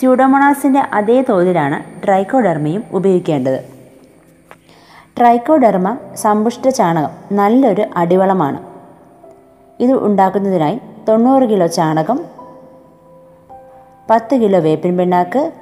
സ്യൂഡോമോണാസിന്റെ 0.00 0.80
അതേ 0.92 1.24
തോതിലാണ് 1.28 2.06
ട്രൈക്കോഡർമയും 2.06 2.84
ഉപയോഗിക്കേണ്ടത്. 2.92 3.75
ട്രൈക്കോഡർമ 5.18 5.98
സമ്പുഷ്ട 6.14 6.68
ചാണകം 6.68 7.36
നല്ലൊരു 7.36 7.84
അടിവളമാണ്. 7.96 8.58
ഇത് 9.80 9.92
ഉണ്ടാക്കുന്നതിനായി 9.92 10.80
തൊണ്ണൂറ് 11.08 11.42
കിലോ 11.42 11.66
ചാണകം 11.66 12.20
പത്ത് 14.10 14.34
കിലോ 14.36 14.58
വേപ്പിൻ 14.60 14.96
പിണ്ണാക്ക് 14.98 15.52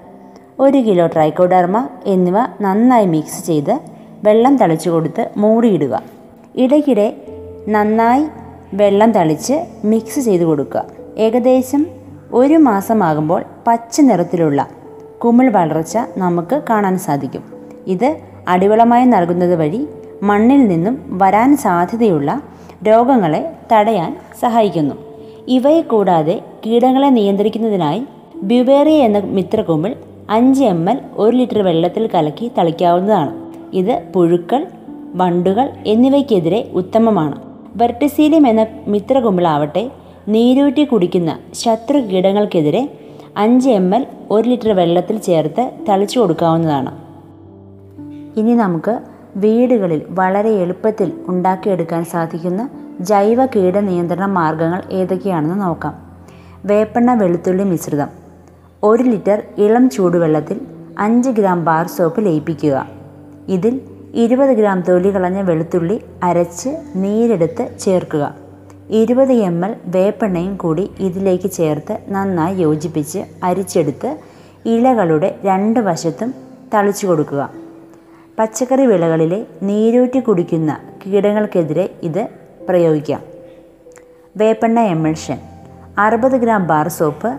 ഒരു 0.61 0.79
കിലോ 0.79 1.07
ട്രൈക്കോഡർമ 1.07 1.89
എന്നിവ 2.05 2.39
നന്നായി 2.61 3.07
മിക്സ് 3.07 3.47
ചെയ്ത് 3.47 3.81
വെള്ളം 4.25 4.57
തളിച്ചു 4.57 4.91
കൊടുത്ത് 4.91 5.31
മൂടിയിടുക. 5.37 6.03
ഇടയ്ക്കിടെ 6.57 7.17
നന്നായി 7.69 8.27
വെള്ളം 8.75 9.13
തളിച്ച് 9.13 9.65
മിക്സ് 9.85 10.21
ചെയ്ത് 10.21 10.43
കൊടുക്കുക. 10.43 10.85
ഏകദേശം 11.19 11.87
ഒരു 12.33 12.55
മാസമാകുമ്പോൾ 12.55 13.45
പച്ച 13.67 14.01
നിറത്തിലുള്ള 14.01 14.69
കുമിൾ 15.25 15.49
വളർച്ച 15.51 15.99
നമുക്ക് 16.17 16.63
കാണാൻ 16.71 16.99
സാധിക്കും. 16.99 17.45
ഇത് 17.87 18.17
അടിവളമായി 18.49 19.05
നൽകുന്നത് 19.05 19.55
വഴി 19.55 19.87
മണ്ണിൽ 20.23 20.69
നിന്നും 20.69 21.19
വരാൻ 21.23 21.57
സാധ്യതയുള്ള 21.57 22.43
രോഗങ്ങളെ 22.89 23.53
തടയാൻ 23.73 24.17
സഹായിക്കുന്നു. 24.41 24.95
ഇവയെ 25.49 25.81
കൂടാതെ 25.81 26.41
കീടങ്ങളെ 26.67 27.09
നിയന്ത്രിക്കുന്നതിനായി 27.09 28.03
ബ്യൂബേറിയ 28.43 28.99
എന്ന 28.99 29.19
മിത്രകുമിൾ 29.19 29.95
അഞ്ച് 30.31 30.65
എം 30.65 30.91
എൽ 30.91 30.99
ഒരു 31.17 31.37
ലിറ്റർ 31.37 31.63
വെള്ളത്തിൽ 31.63 32.11
കലക്കി 32.15 32.51
തളിക്കാവുന്നതാണ്. 32.59 33.33
ഇത് 33.73 34.03
പുഴുക്കൾ 34.15 34.67
വണ്ടുകൾ 35.15 35.71
എന്നിവയ്ക്കെതിരെ 35.87 36.71
ഉത്തമമാണ്. 36.73 37.43
വെർട്ടിസീലിയം 37.77 38.47
എന്ന 38.47 38.67
മിത്രകുമ്പിളാവട്ടെ 38.89 39.91
നീരൂറ്റി 40.29 40.85
കുടിക്കുന്ന 40.85 41.39
ശത്രു 41.55 41.99
കീടങ്ങൾക്കെതിരെ 41.99 42.89
അഞ്ച് 43.37 43.69
എം 43.69 43.95
എൽ 43.95 44.07
ഒരു 44.31 44.49
ലിറ്റർ 44.49 44.73
വെള്ളത്തിൽ 44.73 45.19
ചേർത്ത് 45.19 45.71
തളിച്ചു 45.89 46.21
കൊടുക്കാവുന്നതാണ്. 46.21 47.04
ഇനി 48.41 48.55
നമുക്ക് 48.65 48.95
വീടുകളിൽ 49.43 50.01
വളരെ 50.19 50.51
എളുപ്പത്തിൽ 50.65 51.09
ഉണ്ടാക്കിയെടുക്കാൻ 51.33 52.03
സാധിക്കുന്ന 52.13 52.63
ജൈവ 53.11 53.41
കീട 53.55 53.77
നിയന്ത്രണ 53.89 54.27
മാർഗങ്ങൾ 54.39 54.81
ഏതൊക്കെയാണെന്ന് 54.99 55.59
നോക്കാം. 55.65 55.95
വേപ്പെണ്ണ 56.71 57.11
വെളുത്തുള്ളി 57.23 57.65
മിശ്രിതം 57.73 58.11
ഒരു 58.83 59.05
ലിറ്റർ 59.13 59.39
ഇളം 59.65 59.85
ചൂടുവെള്ളത്തിൽ 59.95 60.59
അഞ്ച് 61.05 61.31
ഗ്രാം 61.39 61.59
ബാർ 61.69 61.87
സോപ്പ് 61.97 62.21
ലയിപ്പിക്കുക. 62.27 62.77
ഇതിൽ 63.57 63.75
ഇരുപത് 64.25 64.53
ഗ്രാം 64.59 64.81
തൊലി 64.89 65.11
കളഞ്ഞ 65.15 65.41
വെളുത്തുള്ളി 65.49 65.97
അരച്ച് 66.29 66.71
നീരെടുത്ത് 67.03 67.65
ചേർക്കുക. 67.85 68.25
ഇരുപത് 69.01 69.33
എം 69.49 69.59
എൽ 69.67 69.73
വേപ്പെണ്ണയും 69.95 70.55
കൂടി 70.63 70.85
ഇതിലേക്ക് 71.07 71.49
ചേർത്ത് 71.59 71.95
നന്നായി 72.15 72.57
യോജിപ്പിച്ച് 72.65 73.21
അരിച്ചെടുത്ത് 73.49 74.11
ഇലകളുടെ 74.75 75.31
രണ്ട് 75.49 75.81
വശത്തും 75.89 76.31
തളിച്ചു 76.75 77.05
കൊടുക്കുക. 77.07 77.43
പച്ചക്കറി 78.39 78.87
വിളകളിലെ 78.87 79.47
നീരൂറ്റി 79.63 80.21
കുടിക്കുന്ന 80.21 80.71
കീടങ്ങൾക്കെതിരെ 81.01 81.85
ഇത് 82.03 82.23
പ്രയോഗിക്കാം. 82.69 83.21
വേപ്പെണ്ണ 84.37 84.81
എമൾഷൻ 84.95 85.39
അറുപത് 85.99 86.37
ഗ്രാം 86.37 86.67
ബാർ 86.67 86.89
സോപ്പ് 86.89 87.31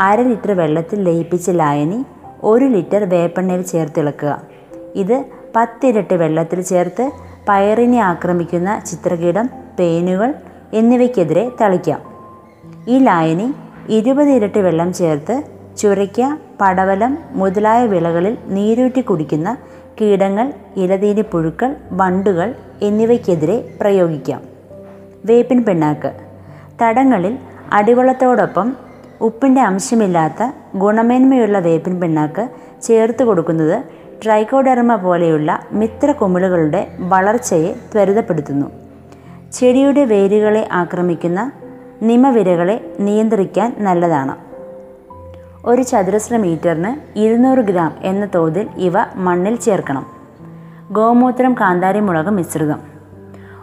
അര 0.00 0.20
ലിറ്റർ 0.20 0.52
വെള്ളത്തിൽ 0.52 0.98
ലയിപ്പിച്ച 1.04 1.50
ലായനി 1.50 1.98
ഒരു 2.50 2.64
ലിറ്റർ 2.64 3.04
വേപ്പെണ്ണയിൽ 3.04 3.62
ചേർത്തിളക്കുക 3.62 4.32
ഇത് 4.94 5.16
പത്തിരട്ടി 5.56 6.14
വെള്ളത്തിൽ 6.14 6.60
ചേർത്ത് 6.60 7.04
പയറിനെ 7.48 8.00
ആക്രമിക്കുന്ന 8.00 8.70
ചിത്രകീടം 8.86 9.46
പേനുകൾ 9.78 10.30
എന്നിവയ്ക്കെതിരെ 10.72 11.44
തളിക്കാം. 11.60 12.00
ഈ 12.88 12.98
ലായനി 12.98 13.48
ഇരുപത് 13.88 14.28
ഇരട്ടി 14.28 14.60
വെള്ളം 14.60 14.92
ചേർത്ത് 14.92 15.34
ചുരയ്ക്ക 15.78 16.20
പടവലം 16.60 17.18
മുതലായ 17.32 17.86
വിളകളിൽ 17.86 18.38
നീരൂറ്റി 18.46 19.00
കുടിക്കുന്ന 19.00 19.48
കീടങ്ങൾ 20.00 20.52
ഇലതീനിപ്പുഴുക്കൾ 20.76 21.76
വണ്ടുകൾ 21.92 22.54
എന്നിവയ്ക്കെതിരെ 22.82 23.74
പ്രയോഗിക്കാം. 23.80 24.40
വേപ്പിൻ 25.24 25.64
പിണ്ണാക്ക്. 25.64 26.12
തടങ്ങളിൽ 26.82 27.38
അടിവളത്തോടൊപ്പം 27.72 28.76
ഉപ്പിന്റെ 29.20 29.60
അംശമില്ലാത്ത 29.60 30.52
ഗുണമേന്മയുള്ള 30.76 31.58
വേപ്പിൻ 31.58 32.00
പിണ്ണാക്ക് 32.00 32.48
ചേർത്ത് 32.82 33.24
കൊടുക്കുന്നത് 33.24 33.82
ട്രൈക്കോഡെർമ 34.24 34.94
പോലെയുള്ള 34.94 35.60
മിത്ര 35.72 36.12
കുമിളുകളുടെ 36.12 36.88
വളർച്ചയെ 36.98 37.72
ത്വരിതപ്പെടുത്തുന്നു. 37.94 38.66
ചെടിയുടെ 39.52 40.04
വേരുകളെ 40.04 40.68
ആക്രമിക്കുന്ന 40.72 41.52
നിമവിരകളെ 42.02 42.94
നിയന്ത്രിക്കാൻ 43.00 43.76
നല്ലതാണ്. 43.78 44.45
ഒരു 45.66 45.82
ചതുരശ്ര 45.82 46.36
മീറ്ററിന് 46.36 47.18
ഇരുന്നൂറ് 47.18 47.58
ഗ്രാം 47.58 47.94
എന്ന 48.02 48.28
തോതിൽ 48.34 48.68
ഇവ 48.76 48.92
മണ്ണിൽ 49.14 49.56
ചേർക്കണം. 49.56 50.06
ഗോമൂത്രം 50.90 51.54
കാന്താരിമുളക് 51.60 52.30
മിശ്രിതം. 52.30 52.80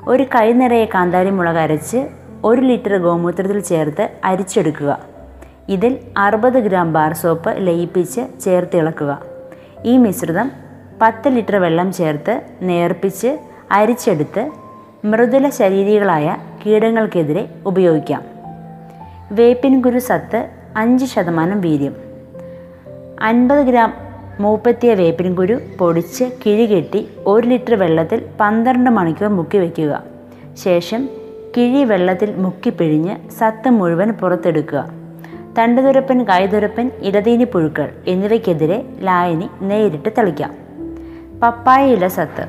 ഒരു 0.07 0.23
കൈ 0.23 0.51
നിറയെ 0.51 0.85
കാന്താരിമുളക് 0.85 1.57
അരച്ച് 1.57 2.07
ഒരു 2.43 2.61
ലിറ്റർ 2.61 2.97
ഗോമൂത്രത്തിൽ 2.97 3.59
ചേർത്ത് 3.59 4.09
അരിച്ചെടുക്കുക. 4.23 4.99
ഇതിൽ 5.69 5.97
അറുപത് 6.17 6.53
ഗ്രാം 6.53 6.93
ബാർ 6.93 7.13
സോപ്പ് 7.13 7.53
ലയിപ്പിച്ച് 7.67 8.41
ചേർത്തിളക്കുക 8.41 9.21
ഈ 9.85 9.97
മിശ്രിതം 9.97 10.51
പത്ത് 11.01 11.27
ലിറ്റർ 11.27 11.55
വെള്ളം 11.55 11.93
ചേർത്ത് 11.93 12.41
നേർപ്പിച്ച് 12.61 13.37
അരിച്ചെടുത്ത് 13.71 14.51
മൃദുല 15.05 15.49
ശരീരികളായ 15.49 16.37
കീടങ്ങൾക്കെതിരെ 16.65 17.49
ഉപയോഗിക്കാം. 17.65 18.21
വേപ്പിൻ 19.31 19.81
കുരു 19.81 19.99
സത്ത് 19.99 20.62
അഞ്ച് 20.77 21.05
ശതമാനം 21.05 21.61
വീര്യം. 21.61 21.95
അൻപത് 23.21 23.65
ഗ്രാം 23.65 23.93
മൂപ്പത്തിയ 24.39 24.93
വേപ്പിൻ 24.93 25.35
കുരു 25.35 25.59
പൊടിച്ച് 25.79 26.23
കിഴികെട്ടി 26.45 27.07
ഒരു 27.25 27.47
ലിറ്റർ 27.47 27.75
വെള്ളത്തിൽ 27.75 28.25
പന്ത്രണ്ട് 28.39 28.89
മണിക്കൂർ 28.89 29.29
മുക്കി 29.29 29.57
വയ്ക്കുക 29.57 30.03
ശേഷം 30.63 31.09
കിഴി 31.57 31.83
വെള്ളത്തിൽ 31.83 32.35
മുക്കി 32.35 32.69
പിഴിഞ്ഞ് 32.69 33.31
സത്ത് 33.31 33.69
മുഴുവൻ 33.69 34.11
പുറത്തെടുക്കുക. 34.11 34.89
തണ്ടുതുരപ്പൻ 35.57 36.23
കായ്തുരപ്പൻ 36.23 36.91
ഇടതീനി 37.03 37.43
പുഴുക്കൾ 37.43 37.89
എന്നിവയ്ക്കെതിരെ 38.07 38.85
ലായനി 38.99 39.49
നേരിട്ട് 39.61 40.09
തളിക്കാം. 40.17 40.53
പപ്പായ 41.43 41.93
ഇല 41.93 42.07
സത്ത്. 42.07 42.47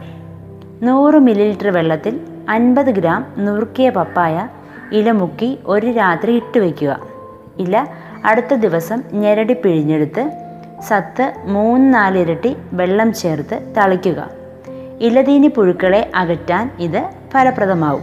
നൂറ് 0.83 1.15
മില്ലി 1.15 1.45
ലിറ്റർ 1.45 1.69
വെള്ളത്തിൽ 1.69 2.21
അൻപത് 2.49 2.87
ഗ്രാം 2.87 3.27
നുറുക്കിയ 3.39 3.91
പപ്പായ 3.91 4.49
ഇല 4.93 5.11
മുക്കി 5.11 5.59
ഒരു 5.67 5.87
രാത്രി 5.87 6.33
ഇട്ട് 6.37 6.61
വയ്ക്കുക 6.61 7.01
ഇല 7.59 7.87
അടുത്ത 8.25 8.55
ദിവസം 8.55 9.03
ഞെരടി 9.13 9.53
പിഴിഞ്ഞെടുത്ത് 9.53 10.31
സത്ത് 10.89 11.33
മൂന്ന് 11.45 11.95
നാലിരട്ടി 11.95 12.57
വെള്ളം 12.73 13.13
ചേർത്ത് 13.13 13.75
തളിക്കുക. 13.77 14.31
ഇലതീനി 15.01 15.49
പുഴുക്കളെ 15.49 16.11
അകറ്റാൻ 16.15 16.71
ഇത് 16.81 17.11
ഫലപ്രദമാവും. 17.33 18.03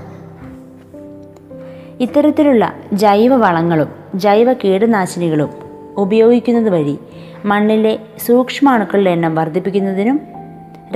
ഇത്തരത്തിലുള്ള 2.00 2.74
ജൈവ 2.94 3.36
വളങ്ങളും 3.36 3.90
ജൈവ 4.16 4.54
കീടനാശിനികളും 4.54 5.50
ഉപയോഗിക്കുന്നത് 5.98 6.70
വഴി 6.70 7.00
മണ്ണിലെ 7.46 8.00
സൂക്ഷ്മാണുക്കളുടെ 8.26 9.10
എണ്ണം 9.10 9.36
വർദ്ധിപ്പിക്കുന്നതിനും 9.36 10.22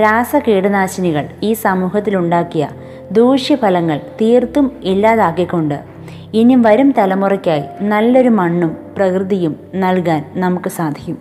രാസ 0.00 0.36
കീടനാശിനികൾ 0.36 1.28
ഈ 1.42 1.52
സമൂഹത്തിലുണ്ടാക്കിയ 1.52 2.68
ദൂഷ്യഫലങ്ങൾ 3.12 3.98
തീർത്തും 3.98 4.72
ഇല്ലാതാക്കിക്കൊണ്ട് 4.84 5.95
ഇനി 6.36 6.54
വരും 6.54 6.94
തലമുറയ്ക്കായി 6.98 7.84
നല്ലൊരു 7.84 8.28
മണ്ണും 8.28 8.76
പ്രകൃതിയും 8.96 9.56
നൽകാൻ 9.74 10.32
നമുക്ക് 10.34 10.68
സാധിക്കും. 10.68 11.18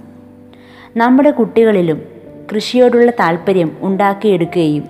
നമ്മുടെ 0.98 1.32
കുട്ടികളിലും 1.32 2.02
കൃഷിയോടുള്ള 2.56 3.12
താല്പര്യം 3.12 3.78
ഉണ്ടാക്കിയെടുക്കുകയും 3.82 4.84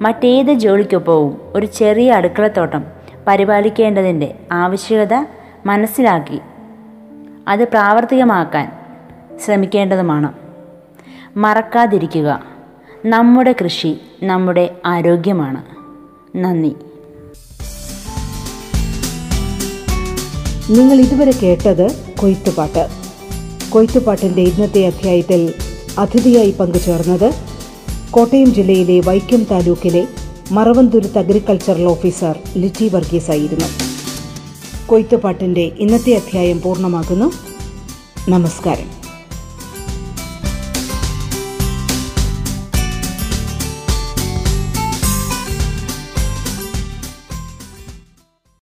മറ്റേത് 0.00 0.52
ജോലിക്കൊപ്പവും 0.52 1.40
ഒരു 1.54 1.66
ചെറിയ 1.66 2.12
അടുക്കളത്തോട്ടം 2.12 2.84
പരിപാലിക്കേണ്ടതിന്റെ 3.26 4.34
ആവശ്യകത 4.52 5.24
മനസ്സിലാക്കി 5.66 6.40
അത് 7.48 7.68
പ്രാവർത്തികമാക്കാൻ 7.68 8.72
ശ്രമിക്കേണ്ടതുമാണ്. 9.44 10.32
മറക്കാതിരിക്കുക. 11.36 12.42
നമ്മുടെ 13.06 13.54
കൃഷി 13.64 14.00
നമ്മുടെ 14.22 14.76
ആരോഗ്യമാണ്. 14.86 15.62
നന്ദി. 16.36 16.76
നിങ്ങൾ 20.70 21.00
ഇതുവരെ 21.00 21.30
കേട്ടത് 21.30 22.14
കൊയ്ത്തുപാട്ട്. 22.18 22.88
കൊയ്ത്തുപാട്ടിന്റെ 23.70 24.42
ഇന്നത്തെ 24.42 24.86
അധ്യായത്തിൽ 24.86 25.54
അതിഥിയായി 25.98 26.50
പങ്കുചേർന്നത് 26.50 27.34
കോട്ടയം 28.10 28.54
ജില്ലയിലെ 28.54 29.00
വൈക്കം 29.00 29.44
താലൂക്കിലെ 29.44 30.06
മറവന്തുരുത്ത് 30.52 31.18
അഗ്രികൾച്ചറൽ 31.18 31.84
ഓഫീസർ 31.84 32.38
ലിറ്റി 32.56 32.88
വർഗീസ് 32.88 33.30
ആയിരുന്നു. 33.30 33.64
കൊയ്ത്തുപാട്ടിന്റെ 34.86 35.72
ഇന്നത്തെ 35.78 36.12
അധ്യായം 36.12 36.60
പൂർണമാകുന്നു. 36.60 37.32
നമസ്കാരം. 38.28 39.05